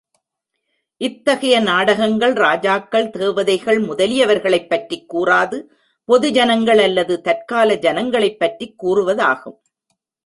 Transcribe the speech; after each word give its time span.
இத்தகைய 0.97 1.59
நாடகங்கள், 1.59 2.33
ராஜாக்கள் 2.33 3.09
தேவதைகள் 3.09 3.81
முதலியவர்களைப்பற்றிக் 3.81 5.05
கூறாது, 5.13 5.63
பொது 6.03 6.31
ஜனங்கள் 6.31 6.77
அல்லது 6.77 7.21
தற்கால 7.21 7.75
ஜனங்களைப் 7.75 8.39
பற்றிக் 8.39 8.85
கூறுவதாகும். 8.85 9.59